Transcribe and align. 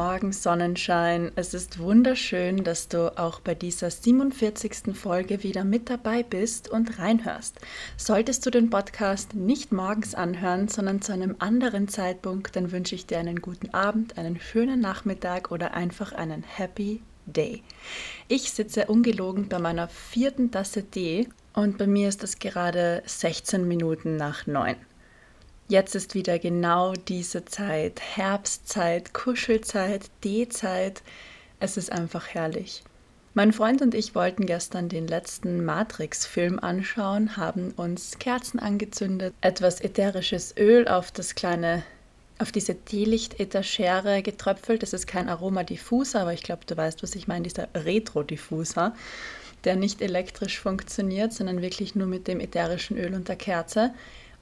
Morgen 0.00 0.32
Sonnenschein. 0.32 1.32
Es 1.34 1.54
ist 1.54 1.80
wunderschön, 1.80 2.62
dass 2.62 2.86
du 2.86 3.18
auch 3.18 3.40
bei 3.40 3.56
dieser 3.56 3.90
47. 3.90 4.94
Folge 4.94 5.42
wieder 5.42 5.64
mit 5.64 5.90
dabei 5.90 6.22
bist 6.22 6.68
und 6.68 7.00
reinhörst. 7.00 7.58
Solltest 7.96 8.46
du 8.46 8.50
den 8.50 8.70
Podcast 8.70 9.34
nicht 9.34 9.72
morgens 9.72 10.14
anhören, 10.14 10.68
sondern 10.68 11.02
zu 11.02 11.12
einem 11.12 11.34
anderen 11.40 11.88
Zeitpunkt, 11.88 12.54
dann 12.54 12.70
wünsche 12.70 12.94
ich 12.94 13.06
dir 13.06 13.18
einen 13.18 13.40
guten 13.40 13.70
Abend, 13.74 14.16
einen 14.18 14.38
schönen 14.40 14.78
Nachmittag 14.78 15.50
oder 15.50 15.74
einfach 15.74 16.12
einen 16.12 16.44
Happy 16.44 17.02
Day. 17.26 17.64
Ich 18.28 18.52
sitze 18.52 18.86
ungelogen 18.86 19.48
bei 19.48 19.58
meiner 19.58 19.88
vierten 19.88 20.52
Tasse 20.52 20.88
Tee 20.88 21.28
und 21.54 21.76
bei 21.76 21.88
mir 21.88 22.08
ist 22.08 22.22
es 22.22 22.38
gerade 22.38 23.02
16 23.04 23.66
Minuten 23.66 24.14
nach 24.14 24.46
9. 24.46 24.76
Jetzt 25.70 25.94
ist 25.94 26.14
wieder 26.14 26.38
genau 26.38 26.94
diese 26.94 27.44
Zeit, 27.44 28.00
Herbstzeit, 28.00 29.12
Kuschelzeit, 29.12 30.06
D-Zeit. 30.24 31.02
Es 31.60 31.76
ist 31.76 31.92
einfach 31.92 32.28
herrlich. 32.28 32.82
Mein 33.34 33.52
Freund 33.52 33.82
und 33.82 33.94
ich 33.94 34.14
wollten 34.14 34.46
gestern 34.46 34.88
den 34.88 35.06
letzten 35.06 35.62
Matrix-Film 35.66 36.58
anschauen, 36.58 37.36
haben 37.36 37.72
uns 37.72 38.18
Kerzen 38.18 38.58
angezündet, 38.58 39.34
etwas 39.42 39.82
ätherisches 39.82 40.54
Öl 40.56 40.88
auf 40.88 41.12
das 41.12 41.34
kleine, 41.34 41.82
auf 42.38 42.50
diese 42.50 42.74
Teelicht-Etagere 42.74 44.22
getröpfelt. 44.22 44.82
Das 44.82 44.94
ist 44.94 45.06
kein 45.06 45.28
Aromadiffuser, 45.28 46.22
aber 46.22 46.32
ich 46.32 46.42
glaube, 46.42 46.62
du 46.66 46.78
weißt, 46.78 47.02
was 47.02 47.14
ich 47.14 47.28
meine, 47.28 47.42
dieser 47.42 47.68
Retro-Diffuser, 47.74 48.94
der 49.64 49.76
nicht 49.76 50.00
elektrisch 50.00 50.58
funktioniert, 50.58 51.34
sondern 51.34 51.60
wirklich 51.60 51.94
nur 51.94 52.06
mit 52.06 52.26
dem 52.26 52.40
ätherischen 52.40 52.96
Öl 52.96 53.12
und 53.12 53.28
der 53.28 53.36
Kerze 53.36 53.92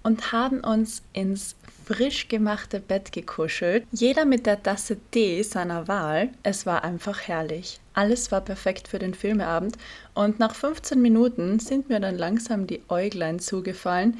und 0.06 0.30
haben 0.30 0.60
uns 0.60 1.02
ins 1.14 1.56
frisch 1.84 2.28
gemachte 2.28 2.78
Bett 2.78 3.10
gekuschelt. 3.10 3.84
Jeder 3.90 4.24
mit 4.24 4.46
der 4.46 4.62
Tasse 4.62 4.98
Tee 5.10 5.42
seiner 5.42 5.88
Wahl. 5.88 6.28
Es 6.44 6.64
war 6.64 6.84
einfach 6.84 7.22
herrlich. 7.22 7.80
Alles 7.92 8.30
war 8.30 8.40
perfekt 8.40 8.86
für 8.86 9.00
den 9.00 9.14
Filmeabend 9.14 9.76
und 10.14 10.38
nach 10.38 10.54
15 10.54 11.02
Minuten 11.02 11.58
sind 11.58 11.88
mir 11.88 11.98
dann 11.98 12.16
langsam 12.16 12.68
die 12.68 12.82
Äuglein 12.88 13.40
zugefallen 13.40 14.18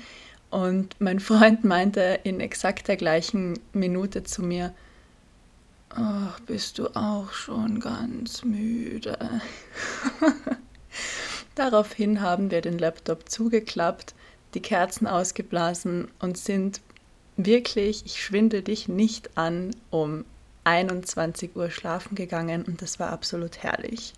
und 0.50 0.96
mein 0.98 1.20
Freund 1.20 1.62
meinte 1.62 2.18
in 2.24 2.40
exakt 2.40 2.88
der 2.88 2.96
gleichen 2.96 3.56
Minute 3.72 4.24
zu 4.24 4.42
mir, 4.42 4.74
Ach, 5.90 6.40
bist 6.40 6.80
du 6.80 6.88
auch 6.96 7.30
schon 7.30 7.78
ganz 7.78 8.42
müde? 8.42 9.16
Daraufhin 11.54 12.22
haben 12.22 12.50
wir 12.50 12.60
den 12.60 12.76
Laptop 12.76 13.28
zugeklappt 13.28 14.15
die 14.56 14.62
Kerzen 14.62 15.06
ausgeblasen 15.06 16.08
und 16.18 16.38
sind 16.38 16.80
wirklich, 17.36 18.06
ich 18.06 18.22
schwinde 18.22 18.62
dich 18.62 18.88
nicht 18.88 19.36
an, 19.36 19.76
um 19.90 20.24
21 20.64 21.54
Uhr 21.54 21.70
schlafen 21.70 22.14
gegangen 22.14 22.64
und 22.64 22.80
das 22.80 22.98
war 22.98 23.10
absolut 23.10 23.62
herrlich. 23.62 24.14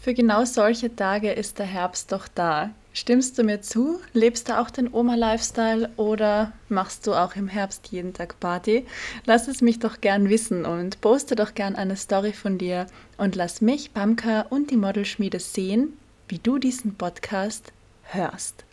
Für 0.00 0.14
genau 0.14 0.46
solche 0.46 0.96
Tage 0.96 1.32
ist 1.32 1.58
der 1.58 1.66
Herbst 1.66 2.10
doch 2.10 2.26
da. 2.26 2.70
Stimmst 2.94 3.36
du 3.36 3.42
mir 3.42 3.60
zu? 3.60 4.00
Lebst 4.14 4.48
du 4.48 4.58
auch 4.58 4.70
den 4.70 4.90
Oma-Lifestyle 4.90 5.90
oder 5.98 6.52
machst 6.70 7.06
du 7.06 7.12
auch 7.12 7.36
im 7.36 7.46
Herbst 7.46 7.88
jeden 7.88 8.14
Tag 8.14 8.40
Party? 8.40 8.86
Lass 9.26 9.46
es 9.46 9.60
mich 9.60 9.78
doch 9.78 10.00
gern 10.00 10.30
wissen 10.30 10.64
und 10.64 11.02
poste 11.02 11.36
doch 11.36 11.54
gern 11.54 11.76
eine 11.76 11.96
Story 11.96 12.32
von 12.32 12.56
dir 12.56 12.86
und 13.18 13.36
lass 13.36 13.60
mich, 13.60 13.92
Pamka 13.92 14.46
und 14.48 14.70
die 14.70 14.78
Modelschmiede 14.78 15.38
sehen, 15.38 15.98
wie 16.28 16.38
du 16.38 16.58
diesen 16.58 16.94
Podcast 16.94 17.72
hörst. 18.04 18.64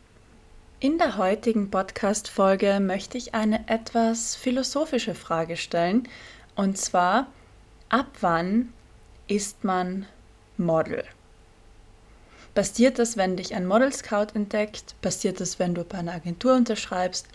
In 0.79 0.99
der 0.99 1.17
heutigen 1.17 1.71
Podcast-Folge 1.71 2.79
möchte 2.79 3.17
ich 3.17 3.33
eine 3.33 3.67
etwas 3.67 4.35
philosophische 4.35 5.15
Frage 5.15 5.57
stellen. 5.57 6.07
Und 6.55 6.77
zwar, 6.77 7.25
ab 7.89 8.05
wann 8.21 8.71
ist 9.27 9.63
man 9.63 10.05
Model? 10.55 11.03
Passiert 12.53 12.99
das, 12.99 13.17
wenn 13.17 13.37
dich 13.37 13.55
ein 13.55 13.65
Model 13.65 13.91
Scout 13.91 14.35
entdeckt? 14.35 14.93
Passiert 15.01 15.39
das, 15.39 15.57
wenn 15.57 15.73
du 15.73 15.83
bei 15.83 15.97
einer 15.97 16.13
Agentur 16.13 16.55
unterschreibst? 16.55 17.25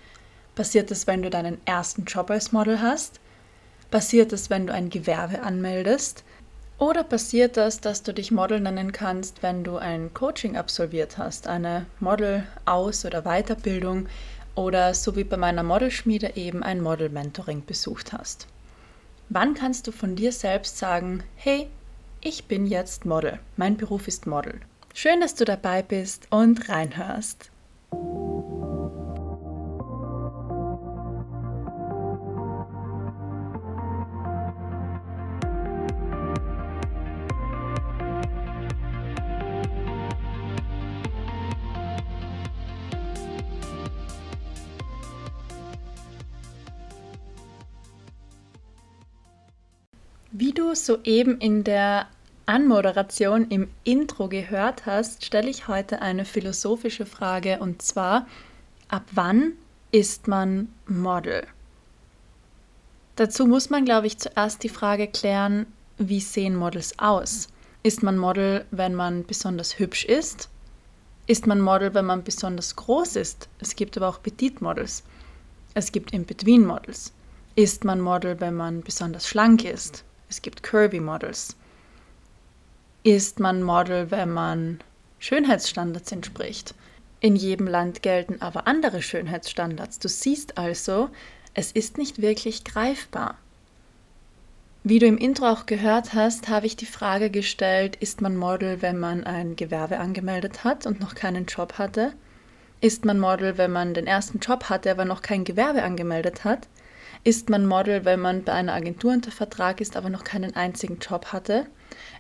Passiert 0.55 0.93
das, 0.93 1.09
wenn 1.09 1.23
du 1.23 1.29
deinen 1.29 1.61
ersten 1.65 2.05
Job 2.05 2.31
als 2.31 2.53
Model 2.53 2.81
hast? 2.81 3.19
Passiert 3.91 4.31
das, 4.31 4.51
wenn 4.51 4.69
du 4.69 4.73
ein 4.73 4.89
Gewerbe 4.89 5.43
anmeldest? 5.43 6.23
Oder 6.79 7.05
passiert 7.05 7.57
das, 7.57 7.81
dass 7.81 8.03
du 8.03 8.13
dich 8.13 8.33
Model 8.33 8.61
nennen 8.61 8.93
kannst, 8.93 9.43
wenn 9.43 9.63
du 9.63 9.77
ein 9.77 10.13
Coaching 10.15 10.57
absolviert 10.57 11.17
hast, 11.19 11.47
eine 11.47 11.87
Model-Aus- 12.01 13.05
oder 13.05 13.23
Weiterbildung 13.23 14.09
oder 14.55 14.93
so 14.95 15.15
wie 15.17 15.25
bei 15.25 15.37
meiner 15.37 15.63
Modelschmiede 15.63 16.37
eben 16.37 16.63
ein 16.63 16.81
Model-Mentoring 16.81 17.65
besucht 17.65 18.13
hast? 18.13 18.47
Wann 19.29 19.55
kannst 19.55 19.87
du 19.87 19.93
von 19.93 20.17
dir 20.17 20.33
selbst 20.33 20.77
sagen, 20.77 21.23
hey, 21.37 21.69
ich 22.21 22.45
bin 22.45 22.67
jetzt 22.67 23.05
Model, 23.05 23.39
mein 23.57 23.77
Beruf 23.77 24.09
ist 24.09 24.27
Model? 24.27 24.61
Schön, 24.93 25.21
dass 25.21 25.35
du 25.35 25.45
dabei 25.45 25.83
bist 25.83 26.27
und 26.31 26.69
reinhörst. 26.69 27.51
Wie 50.35 50.53
du 50.53 50.75
soeben 50.75 51.39
in 51.43 51.63
der 51.63 52.07
Anmoderation 52.47 53.51
im 53.51 53.69
Intro 53.85 54.29
gehört 54.29 54.87
hast, 54.87 55.27
stelle 55.27 55.51
ich 55.51 55.69
heute 55.69 56.01
eine 56.01 56.25
philosophische 56.25 57.05
Frage 57.05 57.59
und 57.59 57.83
zwar, 57.83 58.27
ab 58.89 59.05
wann 59.13 59.53
ist 59.91 60.29
man 60.29 60.73
Model? 60.87 61.47
Dazu 63.17 63.47
muss 63.47 63.69
man, 63.69 63.85
glaube 63.85 64.07
ich, 64.07 64.17
zuerst 64.17 64.63
die 64.63 64.71
Frage 64.71 65.07
klären, 65.07 65.67
wie 65.99 66.21
sehen 66.21 66.57
Models 66.57 66.99
aus? 66.99 67.49
Ist 67.83 68.03
man 68.03 68.17
Model, 68.17 68.65
wenn 68.71 68.95
man 68.95 69.27
besonders 69.27 69.79
hübsch 69.79 70.07
ist? 70.07 70.49
Ist 71.27 71.47
man 71.47 71.61
Model, 71.61 71.93
wenn 71.93 72.07
man 72.07 72.25
besonders 72.25 72.75
groß 72.75 73.17
ist? 73.17 73.51
Es 73.59 73.77
gibt 73.77 73.99
aber 73.99 74.09
auch 74.09 74.23
Petit-Models. 74.23 75.03
Es 75.75 75.93
gibt 75.93 76.15
In-Between-Models. 76.15 77.13
Ist 77.55 77.85
man 77.85 78.01
Model, 78.01 78.41
wenn 78.41 78.55
man 78.55 78.81
besonders 78.81 79.29
schlank 79.29 79.67
ist? 79.67 80.05
Es 80.33 80.41
gibt 80.41 80.63
Curvy-Models. 80.63 81.57
Ist 83.03 83.39
man 83.39 83.63
Model, 83.63 84.11
wenn 84.11 84.33
man 84.33 84.81
Schönheitsstandards 85.19 86.11
entspricht? 86.11 86.75
In 87.21 87.37
jedem 87.37 87.67
Land 87.67 88.01
gelten 88.01 88.41
aber 88.41 88.67
andere 88.67 89.03
Schönheitsstandards. 89.03 89.99
Du 89.99 90.09
siehst 90.09 90.57
also, 90.57 91.11
es 91.53 91.71
ist 91.71 91.99
nicht 91.99 92.23
wirklich 92.23 92.65
greifbar. 92.65 93.37
Wie 94.85 94.99
du 94.99 95.05
im 95.05 95.19
Intro 95.19 95.51
auch 95.51 95.67
gehört 95.67 96.15
hast, 96.15 96.49
habe 96.49 96.65
ich 96.65 96.77
die 96.77 96.87
Frage 96.87 97.29
gestellt, 97.29 97.97
ist 97.97 98.23
man 98.23 98.35
Model, 98.35 98.81
wenn 98.81 98.99
man 98.99 99.25
ein 99.25 99.55
Gewerbe 99.55 99.99
angemeldet 99.99 100.65
hat 100.65 100.87
und 100.87 100.99
noch 100.99 101.15
keinen 101.15 101.45
Job 101.45 101.75
hatte? 101.75 102.15
Ist 102.81 103.05
man 103.05 103.21
Model, 103.21 103.59
wenn 103.59 103.71
man 103.71 103.93
den 103.93 104.07
ersten 104.07 104.39
Job 104.39 104.71
hatte, 104.71 104.93
aber 104.93 105.05
noch 105.05 105.21
kein 105.21 105.45
Gewerbe 105.45 105.83
angemeldet 105.83 106.45
hat? 106.45 106.69
Ist 107.25 107.51
man 107.51 107.67
Model, 107.67 108.05
wenn 108.05 108.19
man 108.19 108.43
bei 108.43 108.53
einer 108.53 108.73
Agentur 108.73 109.13
unter 109.13 109.31
Vertrag 109.31 109.81
ist, 109.81 109.97
aber 109.97 110.11
noch 110.11 110.25
keinen 110.25 110.57
einzigen 110.57 110.99
Job 110.99 111.27
hatte? 111.27 111.67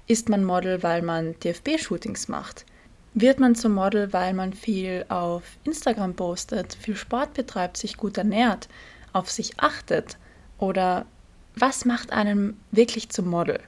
Ist 0.06 0.28
man 0.28 0.44
Model, 0.44 0.84
weil 0.84 1.02
man 1.02 1.34
DFB-Shootings 1.40 2.28
macht? 2.28 2.64
Wird 3.14 3.40
man 3.40 3.56
zum 3.56 3.74
Model, 3.74 4.12
weil 4.12 4.32
man 4.32 4.52
viel 4.52 5.04
auf 5.08 5.42
Instagram 5.64 6.14
postet, 6.14 6.74
viel 6.74 6.94
Sport 6.94 7.34
betreibt, 7.34 7.76
sich 7.76 7.96
gut 7.96 8.16
ernährt, 8.16 8.68
auf 9.12 9.28
sich 9.28 9.58
achtet? 9.58 10.18
Oder 10.58 11.04
was 11.56 11.84
macht 11.84 12.12
einen 12.12 12.60
wirklich 12.70 13.08
zum 13.08 13.28
Model? 13.28 13.58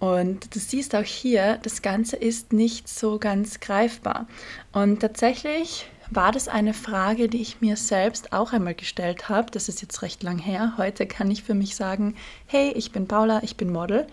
Und 0.00 0.54
du 0.54 0.58
siehst 0.58 0.96
auch 0.96 1.04
hier, 1.04 1.58
das 1.62 1.80
Ganze 1.80 2.16
ist 2.16 2.52
nicht 2.52 2.88
so 2.88 3.18
ganz 3.18 3.60
greifbar. 3.60 4.26
Und 4.72 4.98
tatsächlich 5.00 5.86
war 6.10 6.32
das 6.32 6.48
eine 6.48 6.74
Frage, 6.74 7.28
die 7.28 7.40
ich 7.40 7.60
mir 7.60 7.76
selbst 7.76 8.32
auch 8.32 8.52
einmal 8.52 8.74
gestellt 8.74 9.28
habe. 9.28 9.50
Das 9.50 9.68
ist 9.68 9.82
jetzt 9.82 10.02
recht 10.02 10.22
lang 10.22 10.38
her. 10.38 10.74
Heute 10.76 11.06
kann 11.06 11.30
ich 11.30 11.42
für 11.42 11.54
mich 11.54 11.76
sagen, 11.76 12.14
hey, 12.46 12.72
ich 12.72 12.92
bin 12.92 13.08
Paula, 13.08 13.42
ich 13.42 13.56
bin 13.56 13.72
Model. 13.72 14.06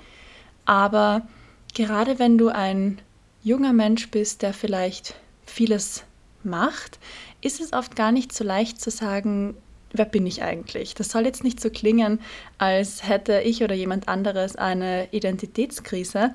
Aber 0.65 1.27
gerade 1.73 2.19
wenn 2.19 2.37
du 2.37 2.49
ein 2.49 2.99
junger 3.43 3.73
Mensch 3.73 4.09
bist, 4.09 4.41
der 4.41 4.53
vielleicht 4.53 5.15
vieles 5.45 6.03
macht, 6.43 6.99
ist 7.41 7.61
es 7.61 7.73
oft 7.73 7.95
gar 7.95 8.11
nicht 8.11 8.33
so 8.33 8.43
leicht 8.43 8.79
zu 8.79 8.89
sagen, 8.89 9.55
wer 9.91 10.05
bin 10.05 10.25
ich 10.25 10.41
eigentlich? 10.41 10.95
Das 10.95 11.09
soll 11.09 11.25
jetzt 11.25 11.43
nicht 11.43 11.59
so 11.59 11.69
klingen, 11.69 12.19
als 12.57 13.07
hätte 13.07 13.41
ich 13.41 13.63
oder 13.63 13.75
jemand 13.75 14.07
anderes 14.07 14.55
eine 14.55 15.07
Identitätskrise. 15.11 16.33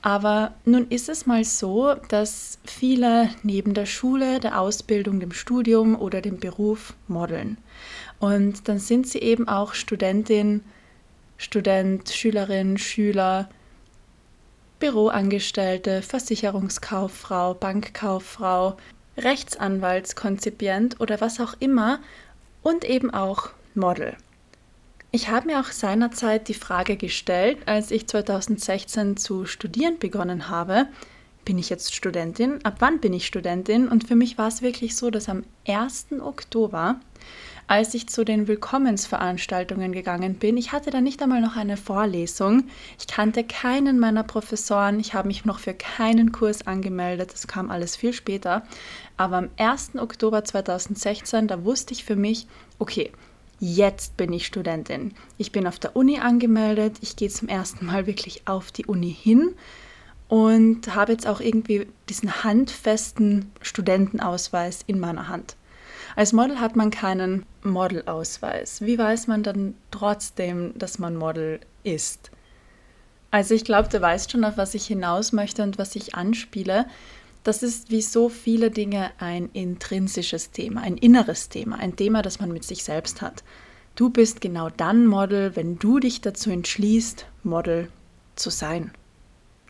Aber 0.00 0.54
nun 0.64 0.88
ist 0.90 1.08
es 1.08 1.26
mal 1.26 1.44
so, 1.44 1.94
dass 2.08 2.58
viele 2.64 3.30
neben 3.42 3.74
der 3.74 3.86
Schule, 3.86 4.38
der 4.38 4.60
Ausbildung, 4.60 5.18
dem 5.18 5.32
Studium 5.32 5.96
oder 5.96 6.20
dem 6.20 6.38
Beruf 6.38 6.94
modeln. 7.08 7.58
Und 8.20 8.68
dann 8.68 8.78
sind 8.78 9.08
sie 9.08 9.18
eben 9.18 9.48
auch 9.48 9.74
Studentin, 9.74 10.62
Student, 11.36 12.10
Schülerin, 12.10 12.78
Schüler, 12.78 13.48
Büroangestellte, 14.78 16.02
Versicherungskauffrau, 16.02 17.54
Bankkauffrau, 17.54 18.76
Rechtsanwaltskonzipient 19.16 21.00
oder 21.00 21.20
was 21.20 21.40
auch 21.40 21.54
immer 21.58 21.98
und 22.62 22.84
eben 22.84 23.12
auch 23.12 23.50
Model. 23.74 24.16
Ich 25.10 25.30
habe 25.30 25.46
mir 25.46 25.58
auch 25.58 25.72
seinerzeit 25.72 26.48
die 26.48 26.54
Frage 26.54 26.98
gestellt, 26.98 27.58
als 27.64 27.90
ich 27.90 28.06
2016 28.06 29.16
zu 29.16 29.46
studieren 29.46 29.98
begonnen 29.98 30.50
habe, 30.50 30.86
bin 31.46 31.56
ich 31.56 31.70
jetzt 31.70 31.94
Studentin? 31.94 32.62
Ab 32.62 32.74
wann 32.80 33.00
bin 33.00 33.14
ich 33.14 33.26
Studentin? 33.26 33.88
Und 33.88 34.06
für 34.06 34.16
mich 34.16 34.36
war 34.36 34.48
es 34.48 34.60
wirklich 34.60 34.96
so, 34.96 35.08
dass 35.08 35.30
am 35.30 35.44
1. 35.66 36.08
Oktober, 36.20 37.00
als 37.68 37.94
ich 37.94 38.06
zu 38.10 38.22
den 38.22 38.48
Willkommensveranstaltungen 38.48 39.92
gegangen 39.92 40.34
bin, 40.34 40.58
ich 40.58 40.72
hatte 40.72 40.90
da 40.90 41.00
nicht 41.00 41.22
einmal 41.22 41.40
noch 41.40 41.56
eine 41.56 41.78
Vorlesung. 41.78 42.64
Ich 42.98 43.06
kannte 43.06 43.44
keinen 43.44 43.98
meiner 43.98 44.24
Professoren. 44.24 45.00
Ich 45.00 45.14
habe 45.14 45.28
mich 45.28 45.46
noch 45.46 45.58
für 45.58 45.72
keinen 45.72 46.32
Kurs 46.32 46.66
angemeldet. 46.66 47.32
Das 47.32 47.46
kam 47.46 47.70
alles 47.70 47.96
viel 47.96 48.12
später. 48.12 48.62
Aber 49.16 49.38
am 49.38 49.48
1. 49.56 49.96
Oktober 49.96 50.44
2016, 50.44 51.48
da 51.48 51.64
wusste 51.64 51.94
ich 51.94 52.04
für 52.04 52.16
mich, 52.16 52.46
okay, 52.78 53.10
jetzt 53.60 54.16
bin 54.16 54.32
ich 54.32 54.46
Studentin. 54.46 55.14
Ich 55.36 55.52
bin 55.52 55.66
auf 55.66 55.78
der 55.78 55.96
Uni 55.96 56.18
angemeldet, 56.18 56.96
ich 57.00 57.16
gehe 57.16 57.28
zum 57.28 57.48
ersten 57.48 57.86
Mal 57.86 58.06
wirklich 58.06 58.46
auf 58.46 58.72
die 58.72 58.86
Uni 58.86 59.12
hin 59.12 59.54
und 60.28 60.94
habe 60.94 61.12
jetzt 61.12 61.26
auch 61.26 61.40
irgendwie 61.40 61.86
diesen 62.08 62.44
handfesten 62.44 63.50
Studentenausweis 63.62 64.80
in 64.86 65.00
meiner 65.00 65.28
Hand. 65.28 65.56
Als 66.16 66.32
Model 66.32 66.60
hat 66.60 66.76
man 66.76 66.90
keinen 66.90 67.46
Modelausweis. 67.62 68.80
Wie 68.82 68.98
weiß 68.98 69.26
man 69.26 69.42
dann 69.42 69.74
trotzdem, 69.90 70.76
dass 70.76 70.98
man 70.98 71.16
Model 71.16 71.60
ist? 71.84 72.30
Also 73.30 73.54
ich 73.54 73.64
glaube, 73.64 73.88
du 73.88 74.00
weißt 74.00 74.32
schon, 74.32 74.44
auf 74.44 74.56
was 74.56 74.74
ich 74.74 74.86
hinaus 74.86 75.32
möchte 75.32 75.62
und 75.62 75.78
was 75.78 75.94
ich 75.96 76.14
anspiele. 76.14 76.86
Das 77.48 77.62
ist 77.62 77.90
wie 77.90 78.02
so 78.02 78.28
viele 78.28 78.70
Dinge 78.70 79.10
ein 79.16 79.48
intrinsisches 79.54 80.50
Thema, 80.50 80.82
ein 80.82 80.98
inneres 80.98 81.48
Thema, 81.48 81.78
ein 81.78 81.96
Thema, 81.96 82.20
das 82.20 82.40
man 82.40 82.52
mit 82.52 82.62
sich 82.62 82.84
selbst 82.84 83.22
hat. 83.22 83.42
Du 83.94 84.10
bist 84.10 84.42
genau 84.42 84.68
dann 84.68 85.06
Model, 85.06 85.56
wenn 85.56 85.78
du 85.78 85.98
dich 85.98 86.20
dazu 86.20 86.50
entschließt, 86.50 87.24
Model 87.44 87.88
zu 88.36 88.50
sein. 88.50 88.90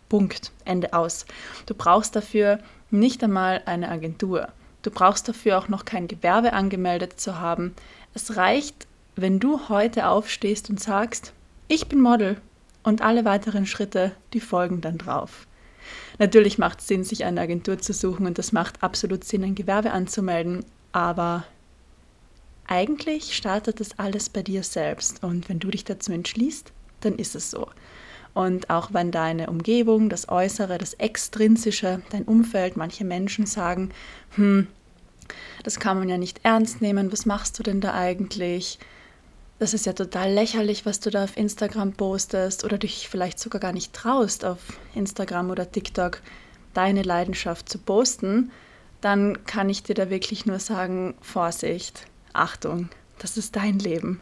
Punkt. 0.09 0.51
Ende 0.65 0.93
aus. 0.93 1.25
Du 1.67 1.75
brauchst 1.75 2.17
dafür 2.17 2.59
nicht 2.91 3.23
einmal 3.23 3.63
eine 3.67 3.91
Agentur. 3.91 4.49
Du 4.83 4.91
brauchst 4.91 5.29
dafür 5.29 5.57
auch 5.57 5.69
noch 5.69 5.85
kein 5.85 6.09
Gewerbe 6.09 6.55
angemeldet 6.55 7.21
zu 7.21 7.39
haben. 7.39 7.77
Es 8.13 8.37
reicht, 8.37 8.89
wenn 9.15 9.39
du 9.39 9.69
heute 9.69 10.09
aufstehst 10.09 10.69
und 10.69 10.81
sagst, 10.81 11.33
ich 11.69 11.87
bin 11.87 12.01
Model 12.01 12.39
und 12.83 13.03
alle 13.03 13.25
weiteren 13.25 13.67
Schritte, 13.67 14.11
die 14.33 14.41
folgen 14.41 14.81
dann 14.81 14.99
drauf. 14.99 15.47
Natürlich 16.19 16.59
macht 16.59 16.81
es 16.81 16.89
Sinn, 16.89 17.05
sich 17.05 17.25
eine 17.25 17.41
Agentur 17.41 17.79
zu 17.79 17.93
suchen 17.93 18.27
und 18.27 18.39
es 18.39 18.53
macht 18.53 18.83
absolut 18.83 19.25
Sinn, 19.25 19.45
ein 19.45 19.55
Gewerbe 19.55 19.93
anzumelden, 19.93 20.65
aber 20.93 21.45
eigentlich 22.67 23.37
startet 23.37 23.81
das 23.81 23.99
alles 23.99 24.29
bei 24.29 24.43
dir 24.43 24.63
selbst 24.63 25.23
und 25.23 25.49
wenn 25.49 25.59
du 25.59 25.71
dich 25.71 25.85
dazu 25.85 26.13
entschließt, 26.13 26.73
dann 27.01 27.17
ist 27.17 27.35
es 27.35 27.51
so. 27.51 27.69
Und 28.35 28.69
auch 28.69 28.93
wenn 28.93 29.11
deine 29.11 29.49
Umgebung, 29.49 30.11
das 30.11 30.29
Äußere, 30.29 30.79
das 30.79 30.95
Extrinsische, 30.95 32.03
dein 32.11 32.25
Umfeld, 32.25 32.77
manche 32.77 33.05
Menschen 33.05 33.47
sagen, 33.47 33.91
hm, 34.35 34.67
das 35.63 35.81
kann 35.81 35.99
man 35.99 36.09
ja 36.09 36.19
nicht 36.19 36.41
ernst 36.43 36.83
nehmen, 36.83 37.11
was 37.13 37.27
machst 37.27 37.59
du 37.59 37.63
denn 37.63 37.81
da 37.81 37.95
eigentlich? 37.95 38.79
Das 39.59 39.75
ist 39.75 39.87
ja 39.87 39.93
total 39.93 40.33
lächerlich, 40.33 40.87
was 40.87 41.01
du 41.01 41.11
da 41.11 41.25
auf 41.25 41.37
Instagram 41.37 41.93
postest 41.93 42.65
oder 42.65 42.79
dich 42.79 43.09
vielleicht 43.09 43.39
sogar 43.41 43.61
gar 43.61 43.73
nicht 43.73 43.93
traust, 43.93 44.45
auf 44.45 44.59
Instagram 44.95 45.51
oder 45.51 45.71
TikTok 45.71 46.21
deine 46.75 47.03
Leidenschaft 47.03 47.69
zu 47.69 47.79
posten, 47.79 48.53
dann 49.01 49.45
kann 49.47 49.69
ich 49.69 49.83
dir 49.83 49.95
da 49.95 50.11
wirklich 50.11 50.47
nur 50.47 50.61
sagen, 50.61 51.15
Vorsicht, 51.21 52.07
Achtung, 52.33 52.89
das 53.19 53.37
ist 53.37 53.57
dein 53.57 53.79
Leben. 53.79 54.21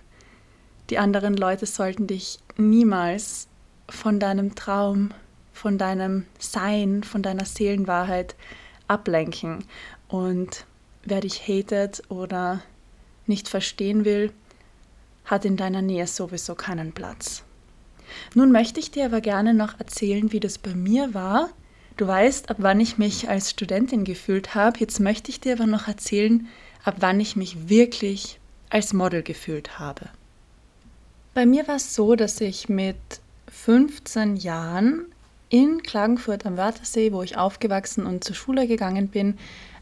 Die 0.88 0.98
anderen 0.98 1.36
Leute 1.36 1.66
sollten 1.66 2.06
dich 2.06 2.38
niemals 2.56 3.48
von 3.88 4.20
deinem 4.20 4.54
Traum, 4.54 5.10
von 5.52 5.78
deinem 5.78 6.26
Sein, 6.38 7.02
von 7.02 7.22
deiner 7.22 7.44
Seelenwahrheit 7.44 8.36
ablenken. 8.88 9.64
Und 10.08 10.64
wer 11.04 11.20
dich 11.20 11.46
hatet 11.46 12.02
oder 12.08 12.62
nicht 13.26 13.48
verstehen 13.48 14.04
will, 14.04 14.32
hat 15.26 15.44
in 15.44 15.56
deiner 15.56 15.82
Nähe 15.82 16.06
sowieso 16.06 16.54
keinen 16.54 16.92
Platz. 16.92 17.42
Nun 18.34 18.52
möchte 18.52 18.80
ich 18.80 18.90
dir 18.90 19.06
aber 19.06 19.20
gerne 19.20 19.52
noch 19.52 19.78
erzählen, 19.78 20.32
wie 20.32 20.40
das 20.40 20.58
bei 20.58 20.74
mir 20.74 21.12
war. 21.12 21.50
Du 21.96 22.06
weißt, 22.06 22.50
ab 22.50 22.56
wann 22.60 22.80
ich 22.80 22.98
mich 22.98 23.28
als 23.28 23.50
Studentin 23.50 24.04
gefühlt 24.04 24.54
habe. 24.54 24.78
Jetzt 24.78 25.00
möchte 25.00 25.30
ich 25.30 25.40
dir 25.40 25.54
aber 25.54 25.66
noch 25.66 25.88
erzählen, 25.88 26.46
ab 26.84 26.96
wann 27.00 27.20
ich 27.20 27.36
mich 27.36 27.68
wirklich 27.68 28.38
als 28.70 28.92
Model 28.92 29.22
gefühlt 29.22 29.78
habe. 29.78 30.08
Bei 31.34 31.46
mir 31.46 31.68
war 31.68 31.76
es 31.76 31.94
so, 31.94 32.16
dass 32.16 32.40
ich 32.40 32.68
mit 32.68 32.96
15 33.50 34.36
Jahren 34.36 35.06
in 35.48 35.82
Klagenfurt 35.82 36.44
am 36.46 36.56
Wörthersee, 36.56 37.12
wo 37.12 37.22
ich 37.22 37.36
aufgewachsen 37.36 38.06
und 38.06 38.24
zur 38.24 38.34
Schule 38.34 38.66
gegangen 38.66 39.06
bin, 39.08 39.38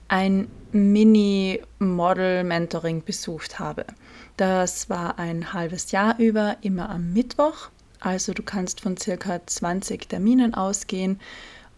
ein 0.09 0.49
Mini-Model-Mentoring 0.73 3.05
besucht 3.05 3.59
habe. 3.59 3.87
Das 4.37 4.91
war 4.91 5.19
ein 5.19 5.53
halbes 5.53 5.93
Jahr 5.93 6.19
über, 6.19 6.57
immer 6.63 6.91
am 6.91 7.13
Mittwoch. 7.13 7.71
Also 8.01 8.33
du 8.33 8.43
kannst 8.43 8.81
von 8.81 8.97
circa 8.97 9.41
20 9.47 10.09
Terminen 10.09 10.55
ausgehen. 10.55 11.21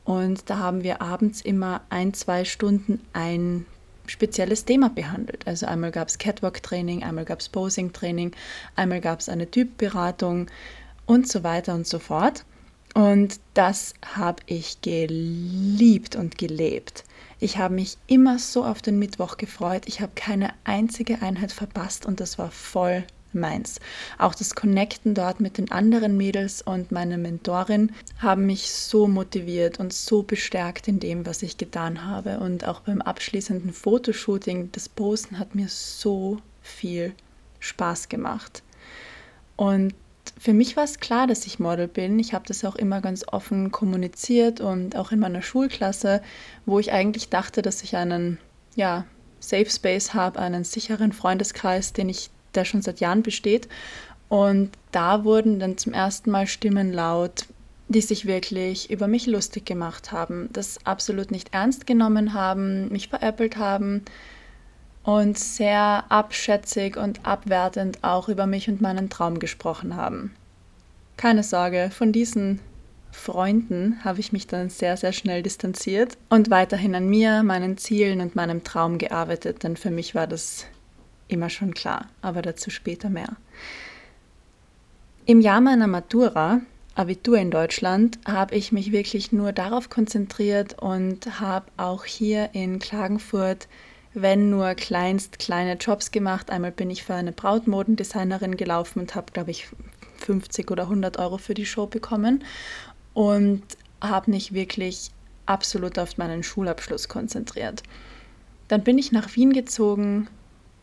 Und 0.05 0.49
da 0.49 0.59
haben 0.59 0.83
wir 0.83 1.03
abends 1.03 1.41
immer 1.41 1.83
ein, 1.91 2.15
zwei 2.15 2.45
Stunden 2.45 3.01
ein 3.13 3.67
spezielles 4.07 4.65
Thema 4.65 4.89
behandelt. 4.89 5.47
Also 5.47 5.67
einmal 5.67 5.91
gab 5.91 6.09
es 6.09 6.19
Catwalk-Training, 6.19 7.03
einmal 7.03 7.25
gab 7.25 7.41
es 7.41 7.49
Posing-Training, 7.49 8.33
einmal 8.77 9.01
gab 9.01 9.21
es 9.21 9.29
eine 9.29 9.51
Typberatung 9.51 10.47
und 11.07 11.29
so 11.29 11.43
weiter 11.43 11.75
und 11.75 11.87
so 11.87 11.99
fort. 11.99 12.45
Und 12.95 13.41
das 13.55 13.95
habe 14.15 14.43
ich 14.47 14.81
geliebt 14.81 16.17
und 16.17 16.39
gelebt. 16.39 17.05
Ich 17.39 17.59
habe 17.59 17.75
mich 17.75 17.99
immer 18.07 18.39
so 18.39 18.65
auf 18.65 18.81
den 18.81 18.99
Mittwoch 18.99 19.37
gefreut. 19.37 19.83
Ich 19.87 20.01
habe 20.01 20.13
keine 20.15 20.55
einzige 20.65 21.21
Einheit 21.21 21.53
verpasst 21.53 22.07
und 22.07 22.21
das 22.21 22.39
war 22.39 22.51
voll 22.51 23.05
meins. 23.33 23.79
Auch 24.19 24.35
das 24.35 24.55
Connecten 24.55 25.15
dort 25.15 25.41
mit 25.41 25.59
den 25.59 25.71
anderen 25.71 26.17
Mädels 26.17 26.63
und 26.63 26.93
meiner 26.93 27.19
Mentorin 27.19 27.93
haben 28.19 28.47
mich 28.47 28.73
so 28.73 29.07
motiviert 29.07 29.79
und 29.79 29.93
so 29.93 30.23
bestärkt 30.23 30.89
in 30.89 30.99
dem, 30.99 31.27
was 31.27 31.43
ich 31.43 31.59
getan 31.59 32.07
habe. 32.07 32.41
Und 32.41 32.67
auch 32.67 32.81
beim 32.81 33.03
abschließenden 33.03 33.73
Fotoshooting, 33.73 34.71
das 34.73 34.89
Posten 34.89 35.39
hat 35.39 35.55
mir 35.55 35.69
so 35.69 36.39
viel 36.63 37.13
Spaß 37.61 38.09
gemacht. 38.09 38.63
Und 39.57 39.95
für 40.39 40.53
mich 40.53 40.77
war 40.77 40.85
es 40.85 41.01
klar, 41.01 41.27
dass 41.27 41.47
ich 41.47 41.59
Model 41.59 41.89
bin. 41.89 42.19
Ich 42.19 42.35
habe 42.35 42.45
das 42.47 42.65
auch 42.65 42.77
immer 42.77 43.01
ganz 43.01 43.25
offen 43.27 43.71
kommuniziert 43.73 44.61
und 44.61 44.97
auch 44.97 45.13
in 45.13 45.19
meiner 45.19 45.43
Schulklasse, 45.43 46.23
wo 46.67 46.79
ich 46.79 46.93
eigentlich 46.93 47.31
dachte, 47.31 47.63
dass 47.63 47.83
ich 47.83 47.97
einen 47.97 48.39
ja, 48.75 49.07
Safe 49.41 49.71
Space 49.71 50.13
habe, 50.13 50.39
einen 50.39 50.65
sicheren 50.65 51.13
Freundeskreis, 51.13 51.93
den 51.93 52.09
ich, 52.09 52.31
der 52.55 52.65
schon 52.65 52.83
seit 52.83 53.01
Jahren 53.01 53.23
besteht. 53.23 53.69
Und 54.29 54.71
da 54.93 55.25
wurden 55.25 55.59
dann 55.59 55.79
zum 55.79 55.95
ersten 55.95 56.31
Mal 56.31 56.47
Stimmen 56.47 56.93
laut, 56.93 57.47
die 57.89 58.01
sich 58.01 58.27
wirklich 58.27 58.91
über 58.91 59.07
mich 59.07 59.27
lustig 59.27 59.65
gemacht 59.65 60.11
haben, 60.11 60.49
das 60.53 60.85
absolut 60.85 61.31
nicht 61.31 61.55
ernst 61.55 61.87
genommen 61.87 62.35
haben, 62.35 62.89
mich 62.89 63.09
veräppelt 63.09 63.57
haben, 63.57 64.05
und 65.07 65.39
sehr 65.39 66.05
abschätzig 66.09 66.97
und 66.97 67.25
abwertend 67.25 68.03
auch 68.03 68.29
über 68.29 68.47
mich 68.47 68.69
und 68.69 68.81
meinen 68.81 69.09
Traum 69.09 69.39
gesprochen 69.39 69.95
haben. 69.95 70.35
Keine 71.17 71.45
Sorge, 71.45 71.91
von 71.95 72.13
diesen 72.13 72.59
Freunden 73.13 74.05
habe 74.05 74.19
ich 74.19 74.33
mich 74.33 74.49
dann 74.49 74.69
sehr, 74.69 74.97
sehr 74.97 75.13
schnell 75.13 75.45
distanziert 75.45 76.19
und 76.29 76.51
weiterhin 76.51 76.97
an 76.97 77.09
mir, 77.09 77.45
meinen 77.45 77.79
Zielen 77.79 78.21
und 78.21 78.35
meinem 78.35 78.65
Traum 78.65 78.99
gearbeitet, 78.99 79.63
denn 79.63 79.77
für 79.77 79.93
mich 79.93 80.17
war 80.17 80.27
das 80.27 80.67
immer 81.29 81.51
schon 81.51 81.73
klar, 81.73 82.09
aber 82.21 82.43
dazu 82.43 82.71
später 82.71 83.09
mehr. 83.09 83.37
Im 85.25 85.41
Jahr 85.41 85.61
meiner 85.61 85.87
Matura, 85.87 86.63
Abitur 86.97 87.39
in 87.39 87.53
Deutschland 87.53 88.19
habe 88.27 88.57
ich 88.57 88.73
mich 88.73 88.91
wirklich 88.91 89.31
nur 89.31 89.53
darauf 89.53 89.89
konzentriert 89.89 90.83
und 90.83 91.39
habe 91.41 91.67
auch 91.77 92.05
hier 92.05 92.51
in 92.55 92.81
Klagenfurt, 92.81 93.69
wenn 94.17 94.49
nur 94.49 94.75
kleinst 94.75 95.39
kleine 95.39 95.75
Jobs 95.75 96.11
gemacht. 96.11 96.51
Einmal 96.51 96.73
bin 96.73 96.91
ich 96.91 97.05
für 97.05 97.15
eine 97.15 97.33
Brautmodendesignerin 97.33 98.57
gelaufen 98.57 99.01
und 99.01 99.15
habe, 99.15 99.31
glaube 99.31 99.51
ich, 99.51 99.69
50 100.25 100.71
oder 100.71 100.85
100 100.85 101.19
Euro 101.19 101.37
für 101.37 101.53
die 101.53 101.67
Show 101.67 101.87
bekommen 101.87 102.43
und 103.13 103.63
habe 104.01 104.31
mich 104.31 104.55
wirklich 104.55 105.11
absolut 105.45 105.99
auf 105.99 106.17
meinen 106.17 106.43
Schulabschluss 106.43 107.09
konzentriert. 107.09 107.83
Dann 108.69 108.83
bin 108.83 108.97
ich 108.97 109.13
nach 109.13 109.37
Wien 109.37 109.53
gezogen. 109.53 110.29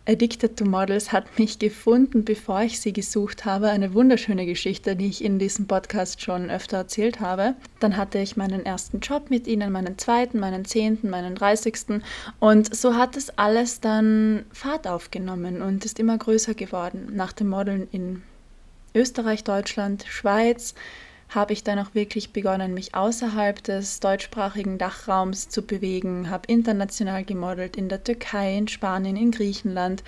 Addicted 0.06 0.58
to 0.58 0.66
Models 0.66 1.14
hat 1.14 1.40
mich 1.40 1.60
gefunden, 1.60 2.26
bevor 2.26 2.64
ich 2.64 2.82
sie 2.82 2.92
gesucht 2.92 3.46
habe. 3.46 3.70
Eine 3.70 3.94
wunderschöne 3.94 4.46
Geschichte, 4.46 4.98
die 4.98 5.08
ich 5.08 5.24
in 5.24 5.40
diesem 5.40 5.66
Podcast 5.66 6.22
schon 6.22 6.50
öfter 6.50 6.76
erzählt 6.76 7.22
habe. 7.22 7.56
Dann 7.80 7.96
hatte 7.96 8.20
ich 8.20 8.36
meinen 8.36 8.66
ersten 8.66 9.00
Job 9.00 9.30
mit 9.30 9.48
ihnen, 9.48 9.72
meinen 9.72 9.98
zweiten, 9.98 10.40
meinen 10.40 10.66
zehnten, 10.66 11.10
meinen 11.10 11.36
dreißigsten. 11.36 12.04
Und 12.40 12.76
so 12.76 12.96
hat 12.96 13.16
es 13.16 13.38
alles 13.38 13.80
dann 13.80 14.44
Fahrt 14.52 14.88
aufgenommen 14.88 15.62
und 15.62 15.86
ist 15.86 16.00
immer 16.00 16.18
größer 16.18 16.54
geworden. 16.54 17.08
Nach 17.14 17.32
dem 17.32 17.48
Modeln 17.48 17.88
in 17.92 18.24
Österreich, 18.94 19.46
Deutschland, 19.46 20.04
Schweiz 20.06 20.76
habe 21.36 21.54
ich 21.54 21.64
dann 21.64 21.80
auch 21.80 21.94
wirklich 21.94 22.32
begonnen, 22.32 22.74
mich 22.74 22.96
außerhalb 22.96 23.64
des 23.64 24.00
deutschsprachigen 24.00 24.78
Dachraums 24.78 25.50
zu 25.50 25.62
bewegen, 25.62 26.30
habe 26.30 26.48
international 26.48 27.24
gemodelt 27.24 27.76
in 27.76 27.90
der 27.90 28.04
Türkei, 28.04 28.58
in 28.58 28.68
Spanien, 28.68 29.16
in 29.16 29.32
Griechenland. 29.32 30.04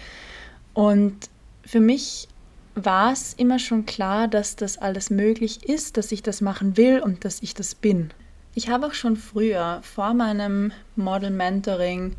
Und 0.74 1.30
für 1.66 1.80
mich 1.80 2.28
war 2.76 3.14
es 3.14 3.34
immer 3.34 3.60
schon 3.60 3.86
klar, 3.86 4.28
dass 4.28 4.56
das 4.56 4.78
alles 4.78 5.10
möglich 5.10 5.64
ist, 5.68 5.98
dass 5.98 6.12
ich 6.12 6.22
das 6.22 6.42
machen 6.42 6.78
will 6.78 7.00
und 7.00 7.26
dass 7.26 7.42
ich 7.42 7.54
das 7.54 7.74
bin. 7.74 8.12
Ich 8.54 8.70
habe 8.70 8.88
auch 8.88 8.94
schon 8.94 9.16
früher 9.16 9.80
vor 9.84 10.14
meinem 10.14 10.72
Model 10.96 11.30
Mentoring 11.30 12.16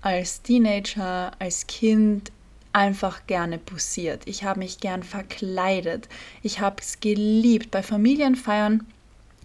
als 0.00 0.42
Teenager, 0.42 1.32
als 1.38 1.66
Kind 1.66 2.30
einfach 2.76 3.26
gerne 3.26 3.56
posiert. 3.56 4.24
Ich 4.26 4.44
habe 4.44 4.58
mich 4.58 4.80
gern 4.80 5.02
verkleidet. 5.02 6.10
Ich 6.42 6.60
habe 6.60 6.76
es 6.82 7.00
geliebt. 7.00 7.70
Bei 7.70 7.82
Familienfeiern 7.82 8.86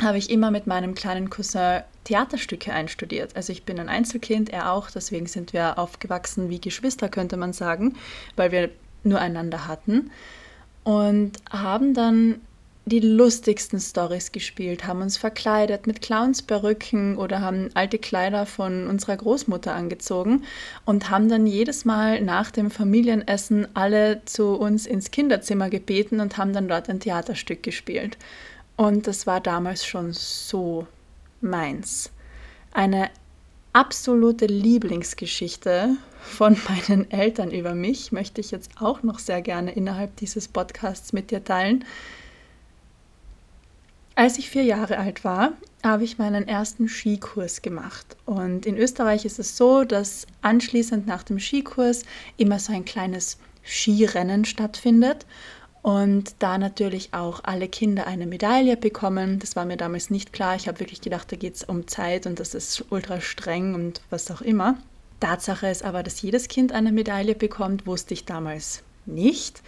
habe 0.02 0.18
ich 0.18 0.30
immer 0.30 0.52
mit 0.52 0.68
meinem 0.68 0.96
kleinen 0.96 1.30
Cousin 1.30 1.84
Theaterstücke 2.04 2.74
einstudiert. 2.74 3.38
Also 3.38 3.54
ich 3.54 3.64
bin 3.64 3.80
ein 3.80 3.88
Einzelkind, 3.88 4.50
er 4.50 4.74
auch, 4.74 4.92
deswegen 4.92 5.28
sind 5.28 5.54
wir 5.54 5.80
aufgewachsen 5.80 6.50
wie 6.50 6.60
Geschwister, 6.60 7.08
könnte 7.08 7.38
man 7.38 7.54
sagen, 7.54 7.96
weil 8.36 8.52
wir 8.52 8.70
nur 9.04 9.20
einander 9.20 9.66
hatten. 9.66 10.12
Und 10.84 11.38
haben 11.50 11.94
dann 11.94 12.42
die 12.86 13.00
lustigsten 13.00 13.80
Stories 13.80 14.32
gespielt, 14.32 14.88
haben 14.88 15.02
uns 15.02 15.18
verkleidet 15.18 15.86
mit 15.86 16.02
Clownsperücken 16.02 17.16
oder 17.18 17.40
haben 17.42 17.70
alte 17.76 18.00
Kleider 18.00 18.46
von 18.48 18.88
unserer 18.88 19.18
Großmutter 19.18 19.74
angezogen 19.74 20.44
und 20.84 21.12
haben 21.12 21.30
dann 21.30 21.46
jedes 21.46 21.86
Mal 21.86 22.22
nach 22.22 22.50
dem 22.50 22.72
Familienessen 22.72 23.68
alle 23.76 24.22
zu 24.26 24.56
uns 24.56 24.88
ins 24.88 25.12
Kinderzimmer 25.12 25.70
gebeten 25.70 26.20
und 26.20 26.38
haben 26.38 26.54
dann 26.54 26.68
dort 26.68 26.90
ein 26.90 27.00
Theaterstück 27.00 27.62
gespielt. 27.62 28.18
Und 28.78 29.06
das 29.06 29.28
war 29.28 29.42
damals 29.42 29.86
schon 29.86 30.14
so 30.14 30.88
meins. 31.40 32.10
Eine 32.74 33.12
absolute 33.74 34.48
Lieblingsgeschichte 34.48 35.98
von 36.20 36.58
meinen 36.88 37.12
Eltern 37.12 37.52
über 37.52 37.76
mich 37.76 38.12
möchte 38.12 38.42
ich 38.42 38.50
jetzt 38.50 38.72
auch 38.80 39.04
noch 39.04 39.20
sehr 39.20 39.44
gerne 39.44 39.72
innerhalb 39.72 40.16
dieses 40.16 40.48
Podcasts 40.48 41.14
mit 41.14 41.30
dir 41.30 41.44
teilen. 41.44 41.86
Als 44.16 44.38
ich 44.38 44.50
vier 44.50 44.64
Jahre 44.64 44.98
alt 44.98 45.24
war, 45.24 45.54
habe 45.84 46.04
ich 46.04 46.18
meinen 46.18 46.48
ersten 46.48 46.88
Skikurs 46.88 47.62
gemacht. 47.62 48.18
Und 48.26 48.66
in 48.66 48.78
Österreich 48.78 49.26
ist 49.26 49.40
es 49.40 49.58
so, 49.58 49.84
dass 49.84 50.28
anschließend 50.42 51.08
nach 51.08 51.24
dem 51.24 51.40
Skikurs 51.40 52.04
immer 52.38 52.60
so 52.60 52.74
ein 52.74 52.86
kleines 52.86 53.38
Skirennen 53.64 54.46
stattfindet. 54.46 55.26
Und 55.82 56.36
da 56.40 56.60
natürlich 56.60 57.14
auch 57.14 57.44
alle 57.44 57.68
Kinder 57.68 58.06
eine 58.06 58.28
Medaille 58.28 58.78
bekommen. 58.78 59.40
Das 59.40 59.56
war 59.56 59.66
mir 59.66 59.78
damals 59.78 60.12
nicht 60.12 60.34
klar. 60.34 60.56
Ich 60.56 60.68
habe 60.68 60.80
wirklich 60.80 61.02
gedacht, 61.02 61.32
da 61.32 61.36
geht 61.36 61.56
es 61.56 61.64
um 61.64 61.88
Zeit 61.88 62.28
und 62.28 62.40
das 62.40 62.54
ist 62.54 62.86
ultra 62.92 63.20
streng 63.22 63.74
und 63.74 64.02
was 64.12 64.30
auch 64.30 64.42
immer. 64.42 64.78
Tatsache 65.20 65.68
ist 65.68 65.84
aber, 65.84 66.04
dass 66.04 66.22
jedes 66.22 66.50
Kind 66.50 66.72
eine 66.72 66.92
Medaille 66.92 67.34
bekommt, 67.34 67.88
wusste 67.88 68.14
ich 68.14 68.26
damals 68.26 68.84
nicht. 69.06 69.64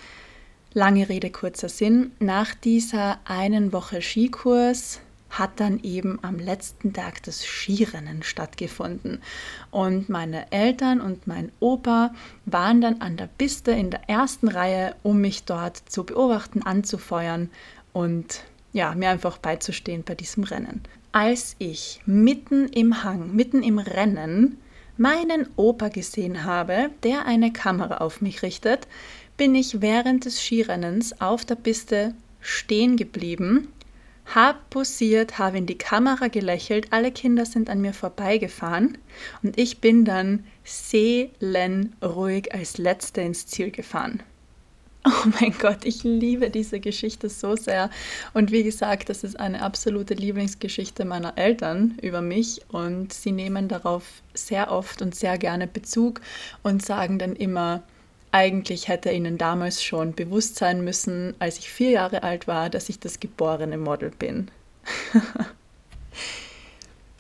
Lange 0.76 1.08
Rede, 1.08 1.30
kurzer 1.30 1.70
Sinn. 1.70 2.14
Nach 2.20 2.56
dieser 2.56 3.20
einen 3.26 3.74
Woche 3.74 4.02
Skikurs 4.02 5.02
hat 5.30 5.60
dann 5.60 5.80
eben 5.84 6.18
am 6.24 6.40
letzten 6.40 6.94
Tag 6.94 7.22
das 7.24 7.46
Skirennen 7.46 8.24
stattgefunden. 8.24 9.22
Und 9.70 10.10
meine 10.10 10.52
Eltern 10.52 11.00
und 11.00 11.28
mein 11.28 11.52
Opa 11.60 12.12
waren 12.46 12.82
dann 12.82 13.02
an 13.02 13.18
der 13.18 13.28
Piste 13.38 13.70
in 13.70 13.92
der 13.92 14.10
ersten 14.10 14.48
Reihe, 14.48 14.96
um 15.04 15.22
mich 15.22 15.44
dort 15.44 15.78
zu 15.78 16.06
beobachten, 16.06 16.64
anzufeuern 16.64 17.52
und 17.94 18.42
ja, 18.72 18.96
mir 18.96 19.10
einfach 19.10 19.38
beizustehen 19.38 20.02
bei 20.04 20.16
diesem 20.16 20.44
Rennen. 20.44 20.82
Als 21.12 21.56
ich 21.60 22.02
mitten 22.08 22.68
im 22.70 23.04
Hang, 23.04 23.36
mitten 23.36 23.62
im 23.62 23.78
Rennen 23.78 24.58
meinen 24.98 25.48
Opa 25.56 25.90
gesehen 25.90 26.44
habe, 26.44 26.90
der 27.04 27.26
eine 27.26 27.52
Kamera 27.52 27.98
auf 27.98 28.22
mich 28.22 28.42
richtet, 28.42 28.88
bin 29.38 29.56
ich 29.56 29.82
während 29.82 30.26
des 30.26 30.42
Skirennens 30.42 31.20
auf 31.22 31.46
der 31.46 31.56
Piste 31.56 32.14
stehen 32.40 32.98
geblieben, 32.98 33.70
habe 34.26 34.60
posiert, 34.70 35.38
habe 35.38 35.58
in 35.58 35.66
die 35.66 35.78
Kamera 35.78 36.28
gelächelt, 36.28 36.88
alle 36.92 37.12
Kinder 37.12 37.46
sind 37.46 37.70
an 37.70 37.82
mir 37.82 37.94
vorbeigefahren 37.94 38.98
und 39.42 39.58
ich 39.58 39.80
bin 39.80 40.06
dann 40.06 40.46
seelenruhig 40.64 42.54
als 42.54 42.78
Letzte 42.78 43.22
ins 43.22 43.48
Ziel 43.48 43.72
gefahren. 43.72 44.24
Oh 45.06 45.28
mein 45.42 45.54
Gott, 45.60 45.84
ich 45.84 46.04
liebe 46.04 46.50
diese 46.50 46.80
Geschichte 46.80 47.28
so 47.28 47.58
sehr. 47.58 47.90
Und 48.34 48.54
wie 48.54 48.64
gesagt, 48.64 49.10
das 49.10 49.26
ist 49.26 49.38
eine 49.38 49.62
absolute 49.62 50.14
Lieblingsgeschichte 50.14 51.04
meiner 51.04 51.38
Eltern 51.38 51.98
über 52.02 52.22
mich 52.22 52.62
und 52.70 53.12
sie 53.12 53.34
nehmen 53.34 53.68
darauf 53.68 54.06
sehr 54.34 54.72
oft 54.72 55.02
und 55.02 55.14
sehr 55.14 55.38
gerne 55.38 55.68
Bezug 55.68 56.22
und 56.62 56.86
sagen 56.86 57.20
dann 57.20 57.36
immer, 57.36 57.84
eigentlich 58.34 58.88
hätte 58.88 59.12
ihnen 59.12 59.38
damals 59.38 59.84
schon 59.84 60.14
bewusst 60.14 60.56
sein 60.56 60.84
müssen, 60.84 61.36
als 61.38 61.60
ich 61.60 61.70
vier 61.70 61.92
Jahre 61.92 62.24
alt 62.24 62.48
war, 62.48 62.70
dass 62.72 62.90
ich 62.90 63.00
das 63.00 63.20
geborene 63.20 63.78
Model 63.78 64.10
bin. 64.10 64.50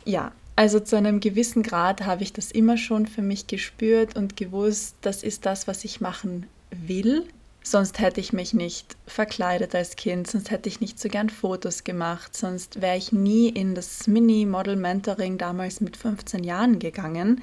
ja, 0.05 0.32
also 0.55 0.79
zu 0.79 0.96
einem 0.96 1.20
gewissen 1.20 1.62
Grad 1.62 2.05
habe 2.05 2.24
ich 2.24 2.34
das 2.34 2.51
immer 2.51 2.77
schon 2.77 3.05
für 3.05 3.22
mich 3.22 3.46
gespürt 3.46 4.15
und 4.15 4.38
gewusst, 4.38 4.96
das 5.01 5.22
ist 5.22 5.46
das, 5.46 5.67
was 5.67 5.86
ich 5.86 6.01
machen 6.01 6.48
will. 6.72 7.25
Sonst 7.62 8.00
hätte 8.00 8.20
ich 8.20 8.34
mich 8.34 8.55
nicht 8.55 8.98
verkleidet 9.05 9.75
als 9.75 9.96
Kind, 9.96 10.27
sonst 10.27 10.50
hätte 10.50 10.67
ich 10.67 10.82
nicht 10.82 11.00
so 11.00 11.10
gern 11.10 11.29
Fotos 11.29 11.84
gemacht, 11.84 12.36
sonst 12.36 12.82
wäre 12.82 12.98
ich 12.98 13.12
nie 13.12 13.50
in 13.50 13.75
das 13.75 14.08
Mini-Model-Mentoring 14.08 15.38
damals 15.38 15.79
mit 15.79 15.96
15 15.96 16.43
Jahren 16.43 16.79
gegangen 16.79 17.41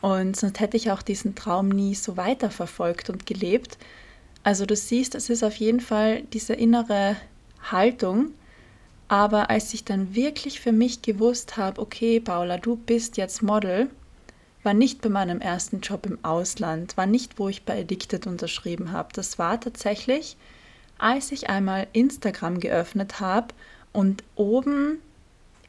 und 0.00 0.36
sonst 0.36 0.60
hätte 0.60 0.76
ich 0.76 0.90
auch 0.90 1.02
diesen 1.02 1.34
Traum 1.34 1.68
nie 1.68 1.94
so 1.94 2.16
weiterverfolgt 2.16 3.10
und 3.10 3.26
gelebt. 3.26 3.78
Also 4.42 4.64
du 4.64 4.74
siehst, 4.74 5.14
es 5.14 5.28
ist 5.28 5.42
auf 5.42 5.56
jeden 5.56 5.80
Fall 5.80 6.22
diese 6.32 6.54
innere 6.54 7.16
Haltung. 7.62 8.30
Aber 9.08 9.50
als 9.50 9.74
ich 9.74 9.84
dann 9.84 10.14
wirklich 10.14 10.60
für 10.60 10.72
mich 10.72 11.02
gewusst 11.02 11.56
habe, 11.56 11.80
okay, 11.80 12.20
Paula, 12.20 12.58
du 12.58 12.76
bist 12.76 13.16
jetzt 13.16 13.42
Model, 13.42 13.90
war 14.62 14.72
nicht 14.72 15.02
bei 15.02 15.08
meinem 15.08 15.40
ersten 15.40 15.80
Job 15.80 16.06
im 16.06 16.24
Ausland, 16.24 16.96
war 16.96 17.06
nicht, 17.06 17.38
wo 17.38 17.48
ich 17.48 17.64
bei 17.64 17.80
Addicted 17.80 18.26
unterschrieben 18.26 18.92
habe. 18.92 19.08
Das 19.12 19.38
war 19.38 19.60
tatsächlich, 19.60 20.36
als 20.98 21.32
ich 21.32 21.50
einmal 21.50 21.88
Instagram 21.92 22.60
geöffnet 22.60 23.20
habe 23.20 23.48
und 23.92 24.22
oben 24.36 24.98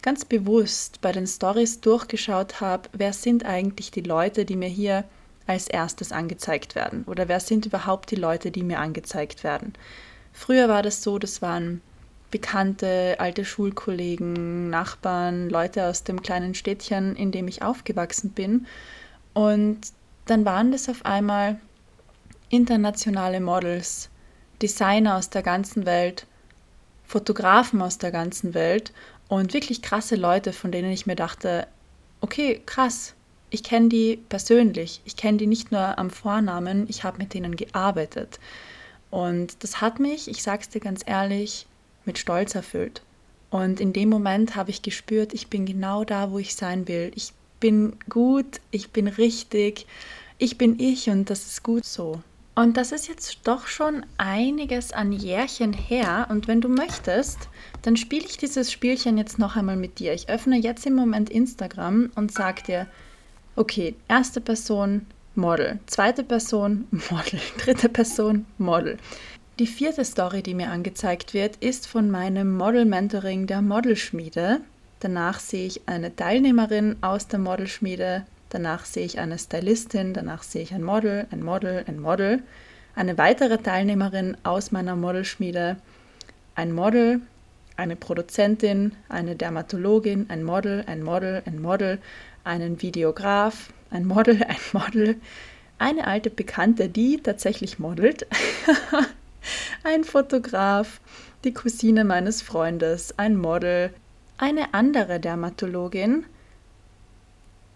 ganz 0.01 0.25
bewusst 0.25 1.01
bei 1.01 1.11
den 1.11 1.27
Stories 1.27 1.81
durchgeschaut 1.81 2.61
habe, 2.61 2.89
wer 2.93 3.13
sind 3.13 3.45
eigentlich 3.45 3.91
die 3.91 4.01
Leute, 4.01 4.45
die 4.45 4.55
mir 4.55 4.69
hier 4.69 5.03
als 5.47 5.67
erstes 5.67 6.11
angezeigt 6.11 6.75
werden 6.75 7.03
oder 7.07 7.27
wer 7.27 7.39
sind 7.39 7.65
überhaupt 7.65 8.11
die 8.11 8.15
Leute, 8.15 8.51
die 8.51 8.63
mir 8.63 8.79
angezeigt 8.79 9.43
werden. 9.43 9.73
Früher 10.33 10.69
war 10.69 10.81
das 10.81 11.03
so, 11.03 11.19
das 11.19 11.41
waren 11.41 11.81
bekannte 12.31 13.17
alte 13.19 13.43
Schulkollegen, 13.43 14.69
Nachbarn, 14.69 15.49
Leute 15.49 15.85
aus 15.85 16.03
dem 16.03 16.21
kleinen 16.21 16.55
Städtchen, 16.55 17.15
in 17.15 17.31
dem 17.31 17.47
ich 17.47 17.61
aufgewachsen 17.61 18.29
bin. 18.31 18.65
Und 19.33 19.79
dann 20.25 20.45
waren 20.45 20.71
das 20.71 20.87
auf 20.87 21.05
einmal 21.05 21.59
internationale 22.49 23.41
Models, 23.41 24.09
Designer 24.61 25.17
aus 25.17 25.29
der 25.29 25.43
ganzen 25.43 25.85
Welt, 25.85 26.25
Fotografen 27.05 27.81
aus 27.81 27.97
der 27.97 28.11
ganzen 28.11 28.53
Welt 28.53 28.93
und 29.31 29.53
wirklich 29.53 29.81
krasse 29.81 30.17
Leute, 30.17 30.51
von 30.51 30.73
denen 30.73 30.91
ich 30.91 31.05
mir 31.05 31.15
dachte, 31.15 31.65
okay, 32.19 32.61
krass, 32.65 33.13
ich 33.49 33.63
kenne 33.63 33.87
die 33.87 34.17
persönlich, 34.27 34.99
ich 35.05 35.15
kenne 35.15 35.37
die 35.37 35.47
nicht 35.47 35.71
nur 35.71 35.97
am 35.97 36.09
Vornamen, 36.09 36.85
ich 36.89 37.05
habe 37.05 37.19
mit 37.19 37.33
denen 37.33 37.55
gearbeitet. 37.55 38.41
Und 39.09 39.63
das 39.63 39.79
hat 39.79 40.01
mich, 40.01 40.27
ich 40.27 40.43
sag's 40.43 40.67
dir 40.67 40.81
ganz 40.81 40.99
ehrlich, 41.05 41.65
mit 42.03 42.17
Stolz 42.17 42.55
erfüllt. 42.55 43.03
Und 43.49 43.79
in 43.79 43.93
dem 43.93 44.09
Moment 44.09 44.57
habe 44.57 44.69
ich 44.69 44.81
gespürt, 44.81 45.33
ich 45.33 45.47
bin 45.47 45.65
genau 45.65 46.03
da, 46.03 46.31
wo 46.31 46.37
ich 46.37 46.53
sein 46.53 46.89
will. 46.89 47.13
Ich 47.15 47.31
bin 47.61 47.95
gut, 48.09 48.59
ich 48.69 48.91
bin 48.91 49.07
richtig, 49.07 49.87
ich 50.39 50.57
bin 50.57 50.77
ich 50.77 51.09
und 51.09 51.29
das 51.29 51.45
ist 51.45 51.63
gut 51.63 51.85
so. 51.85 52.21
Und 52.53 52.75
das 52.75 52.91
ist 52.91 53.07
jetzt 53.07 53.39
doch 53.45 53.67
schon 53.67 54.05
einiges 54.17 54.91
an 54.91 55.13
Jährchen 55.13 55.71
her. 55.71 56.27
Und 56.29 56.47
wenn 56.47 56.59
du 56.59 56.67
möchtest, 56.67 57.47
dann 57.81 57.95
spiele 57.95 58.25
ich 58.25 58.37
dieses 58.37 58.71
Spielchen 58.71 59.17
jetzt 59.17 59.39
noch 59.39 59.55
einmal 59.55 59.77
mit 59.77 59.99
dir. 59.99 60.13
Ich 60.13 60.29
öffne 60.29 60.57
jetzt 60.57 60.85
im 60.85 60.95
Moment 60.95 61.29
Instagram 61.29 62.11
und 62.15 62.31
sage 62.31 62.63
dir, 62.63 62.87
okay, 63.55 63.95
erste 64.07 64.41
Person 64.41 65.05
Model, 65.35 65.79
zweite 65.85 66.23
Person 66.23 66.87
Model, 66.91 67.39
dritte 67.57 67.87
Person 67.87 68.45
Model. 68.57 68.97
Die 69.59 69.67
vierte 69.67 70.03
Story, 70.03 70.43
die 70.43 70.55
mir 70.55 70.71
angezeigt 70.71 71.33
wird, 71.33 71.55
ist 71.57 71.87
von 71.87 72.11
meinem 72.11 72.57
Model-Mentoring 72.57 73.47
der 73.47 73.61
Modelschmiede. 73.61 74.59
Danach 74.99 75.39
sehe 75.39 75.67
ich 75.67 75.87
eine 75.87 76.15
Teilnehmerin 76.15 76.97
aus 77.01 77.27
der 77.27 77.39
Modelschmiede, 77.39 78.25
danach 78.51 78.85
sehe 78.85 79.05
ich 79.05 79.19
eine 79.19 79.39
Stylistin, 79.39 80.13
danach 80.13 80.43
sehe 80.43 80.61
ich 80.61 80.73
ein 80.73 80.83
Model, 80.83 81.25
ein 81.31 81.43
Model, 81.43 81.83
ein 81.87 81.99
Model, 81.99 82.43
eine 82.93 83.17
weitere 83.17 83.57
Teilnehmerin 83.57 84.37
aus 84.43 84.71
meiner 84.71 84.95
Modelschmiede, 84.95 85.77
ein 86.55 86.71
Model, 86.71 87.21
eine 87.77 87.95
Produzentin, 87.95 88.93
eine 89.09 89.35
Dermatologin, 89.35 90.25
ein 90.29 90.43
Model, 90.43 90.83
ein 90.85 91.01
Model, 91.01 91.41
ein 91.45 91.61
Model, 91.61 91.99
einen 92.43 92.81
Videograf, 92.81 93.71
ein 93.89 94.05
Model, 94.05 94.43
ein 94.47 94.57
Model, 94.73 95.15
eine 95.79 96.05
alte 96.05 96.29
Bekannte, 96.29 96.89
die 96.89 97.17
tatsächlich 97.17 97.79
modelt, 97.79 98.27
ein 99.83 100.03
Fotograf, 100.03 100.99
die 101.43 101.53
Cousine 101.53 102.03
meines 102.03 102.41
Freundes, 102.41 103.17
ein 103.17 103.35
Model, 103.35 103.91
eine 104.37 104.73
andere 104.73 105.19
Dermatologin, 105.19 106.25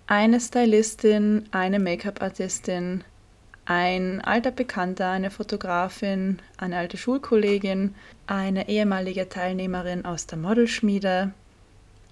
eine 0.08 0.40
Stylistin, 0.40 1.46
eine 1.52 1.80
Make-up-Artistin, 1.80 3.04
ein 3.66 4.22
alter 4.22 4.52
Bekannter, 4.52 5.10
eine 5.10 5.32
Fotografin, 5.32 6.40
eine 6.58 6.78
alte 6.78 6.98
Schulkollegin, 6.98 7.96
eine 8.28 8.70
ehemalige 8.70 9.28
Teilnehmerin 9.30 10.06
aus 10.06 10.28
der 10.28 10.38
Modelschmiede, 10.38 11.32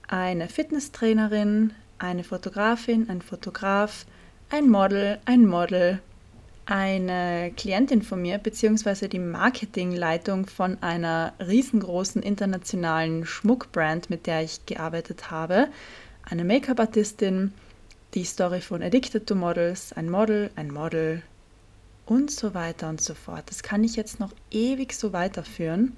eine 0.07 0.47
Fitnesstrainerin, 0.47 1.73
eine 1.99 2.23
Fotografin, 2.23 3.09
ein 3.09 3.21
Fotograf, 3.21 4.05
ein 4.49 4.69
Model, 4.69 5.19
ein 5.25 5.45
Model, 5.45 5.99
eine 6.65 7.51
Klientin 7.55 8.01
von 8.01 8.21
mir, 8.21 8.39
beziehungsweise 8.39 9.07
die 9.07 9.19
Marketingleitung 9.19 10.47
von 10.47 10.81
einer 10.81 11.33
riesengroßen 11.39 12.23
internationalen 12.23 13.25
Schmuckbrand, 13.25 14.09
mit 14.09 14.25
der 14.25 14.41
ich 14.43 14.65
gearbeitet 14.65 15.29
habe, 15.29 15.67
eine 16.23 16.43
Make-up-Artistin, 16.43 17.53
die 18.13 18.23
Story 18.23 18.61
von 18.61 18.83
Addicted 18.83 19.27
to 19.27 19.35
Models, 19.35 19.93
ein 19.93 20.09
Model, 20.09 20.51
ein 20.55 20.71
Model 20.71 21.23
und 22.05 22.29
so 22.29 22.53
weiter 22.53 22.89
und 22.89 23.01
so 23.01 23.13
fort. 23.13 23.43
Das 23.47 23.63
kann 23.63 23.83
ich 23.83 23.95
jetzt 23.95 24.19
noch 24.19 24.31
ewig 24.51 24.93
so 24.93 25.13
weiterführen. 25.13 25.95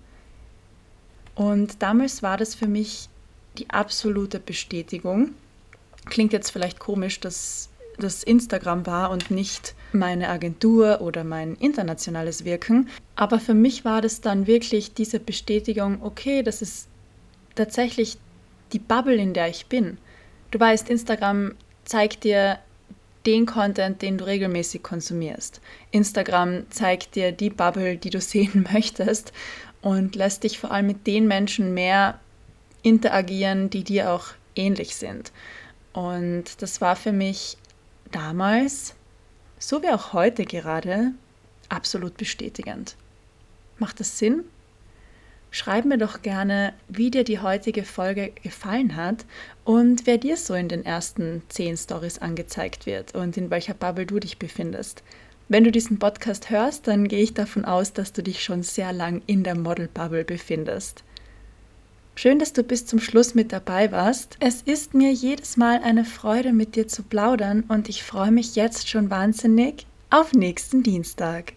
Und 1.36 1.81
damals 1.81 2.24
war 2.24 2.38
das 2.38 2.55
für 2.55 2.67
mich 2.67 3.10
die 3.57 3.69
absolute 3.69 4.39
Bestätigung. 4.39 5.31
Klingt 6.05 6.34
jetzt 6.34 6.51
vielleicht 6.51 6.79
komisch, 6.79 7.19
dass 7.19 7.69
das 7.98 8.24
Instagram 8.24 8.86
war 8.86 9.10
und 9.10 9.31
nicht 9.31 9.74
meine 9.91 10.29
Agentur 10.29 11.01
oder 11.01 11.24
mein 11.24 11.55
internationales 11.55 12.45
Wirken. 12.45 12.89
Aber 13.15 13.39
für 13.39 13.53
mich 13.53 13.86
war 13.86 14.01
das 14.01 14.22
dann 14.22 14.48
wirklich 14.48 14.93
diese 14.93 15.19
Bestätigung, 15.19 16.01
okay, 16.01 16.43
das 16.43 16.62
ist 16.62 16.88
tatsächlich 17.55 18.17
die 18.74 18.79
Bubble, 18.79 19.15
in 19.15 19.34
der 19.34 19.50
ich 19.50 19.67
bin. 19.67 19.98
Du 20.51 20.60
weißt, 20.60 20.89
Instagram 20.89 21.54
zeigt 21.86 22.24
dir 22.24 22.60
den 23.26 23.45
Content, 23.45 24.02
den 24.02 24.17
du 24.17 24.26
regelmäßig 24.26 24.84
konsumierst. 24.84 25.62
Instagram 25.91 26.69
zeigt 26.69 27.15
dir 27.15 27.32
die 27.32 27.50
Bubble, 27.50 27.98
die 27.98 28.10
du 28.10 28.21
sehen 28.21 28.67
möchtest 28.71 29.32
und 29.82 30.15
lässt 30.15 30.43
dich 30.43 30.60
vor 30.60 30.71
allem 30.71 30.88
mit 30.88 31.08
den 31.08 31.28
Menschen 31.28 31.74
mehr 31.74 32.19
interagieren, 32.84 33.69
die 33.69 33.84
dir 33.84 34.12
auch 34.12 34.28
ähnlich 34.56 34.95
sind. 34.95 35.32
Und 35.93 36.62
das 36.62 36.82
war 36.82 36.95
für 36.95 37.12
mich 37.12 37.58
damals, 38.12 38.95
so 39.60 39.82
wie 39.82 39.89
auch 39.89 40.13
heute 40.13 40.45
gerade, 40.45 41.12
absolut 41.69 42.17
bestätigend. 42.17 42.95
Macht 43.78 44.00
das 44.00 44.17
Sinn? 44.17 44.43
Schreib 45.56 45.86
mir 45.86 45.98
doch 45.98 46.22
gerne, 46.22 46.74
wie 46.89 47.10
dir 47.10 47.24
die 47.24 47.39
heutige 47.39 47.86
Folge 47.86 48.34
gefallen 48.44 48.98
hat 48.98 49.24
und 49.63 50.06
wer 50.06 50.18
dir 50.18 50.36
so 50.36 50.54
in 50.54 50.68
den 50.68 50.84
ersten 50.84 51.44
zehn 51.48 51.78
Stories 51.78 52.18
angezeigt 52.18 52.86
wird 52.86 53.15
und 53.15 53.38
in 53.38 53.50
welcher 53.50 53.74
Bubble 53.74 54.06
du 54.06 54.20
dich 54.20 54.38
befindest. 54.38 55.02
Wenn 55.48 55.63
du 55.63 55.72
diesen 55.72 55.98
Podcast 55.98 56.50
hörst, 56.50 56.89
dann 56.89 57.08
gehe 57.08 57.24
ich 57.24 57.36
davon 57.36 57.63
aus, 57.63 57.94
dass 57.94 58.12
du 58.12 58.22
dich 58.22 58.44
schon 58.44 58.63
sehr 58.63 58.91
lang 58.91 59.22
in 59.28 59.46
der 59.46 59.56
Model 59.58 59.88
Bubble 59.88 60.26
befindest. 60.26 61.06
Schön, 62.15 62.38
dass 62.38 62.52
du 62.52 62.62
bis 62.62 62.86
zum 62.86 63.00
Schluss 63.00 63.34
mit 63.34 63.54
dabei 63.54 63.94
warst. 63.94 64.36
Es 64.41 64.62
ist 64.62 64.94
mir 64.94 65.13
jedes 65.13 65.56
Mal 65.56 65.80
eine 65.82 66.04
Freude, 66.04 66.52
mit 66.52 66.76
dir 66.76 66.89
zu 66.89 67.02
plaudern 67.02 67.63
und 67.70 67.88
ich 67.88 68.04
freue 68.04 68.32
mich 68.32 68.58
jetzt 68.58 68.89
schon 68.89 69.10
wahnsinnig 69.10 69.88
auf 70.10 70.34
nächsten 70.34 70.84
Dienstag. 70.84 71.54